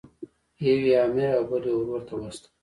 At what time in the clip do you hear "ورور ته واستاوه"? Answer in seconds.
1.77-2.49